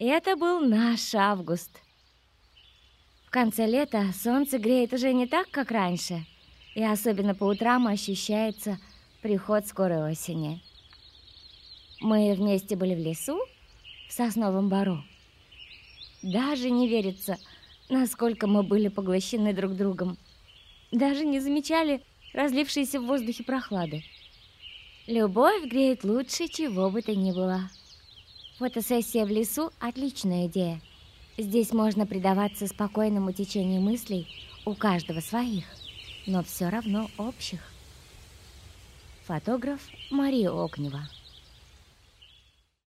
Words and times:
Это 0.00 0.34
был 0.34 0.58
наш 0.58 1.14
август. 1.14 1.70
В 3.26 3.30
конце 3.30 3.64
лета 3.66 4.10
солнце 4.12 4.58
греет 4.58 4.92
уже 4.92 5.12
не 5.12 5.28
так, 5.28 5.48
как 5.52 5.70
раньше, 5.70 6.26
и 6.74 6.82
особенно 6.82 7.32
по 7.36 7.44
утрам 7.44 7.86
ощущается 7.86 8.80
приход 9.22 9.68
скорой 9.68 10.10
осени. 10.10 10.60
Мы 12.00 12.34
вместе 12.34 12.74
были 12.74 12.96
в 12.96 12.98
лесу, 12.98 13.38
в 14.08 14.12
сосновом 14.12 14.68
бару. 14.68 15.04
Даже 16.22 16.70
не 16.70 16.88
верится, 16.88 17.38
насколько 17.88 18.48
мы 18.48 18.64
были 18.64 18.88
поглощены 18.88 19.52
друг 19.54 19.76
другом. 19.76 20.18
Даже 20.90 21.24
не 21.24 21.38
замечали 21.38 22.02
разлившейся 22.32 23.00
в 23.00 23.06
воздухе 23.06 23.44
прохлады. 23.44 24.02
Любовь 25.06 25.62
греет 25.66 26.02
лучше 26.02 26.48
чего 26.48 26.90
бы 26.90 27.00
то 27.00 27.14
ни 27.14 27.30
было. 27.30 27.70
Фотосессия 28.58 29.24
в 29.24 29.30
лесу– 29.30 29.72
отличная 29.80 30.46
идея. 30.46 30.80
Здесь 31.36 31.72
можно 31.72 32.06
предаваться 32.06 32.68
спокойному 32.68 33.32
течению 33.32 33.80
мыслей, 33.80 34.28
у 34.64 34.74
каждого 34.74 35.18
своих, 35.18 35.64
но 36.26 36.44
все 36.44 36.68
равно 36.68 37.10
общих. 37.18 37.58
Фотограф 39.24 39.80
Мария 40.08 40.52
Огнева 40.52 41.08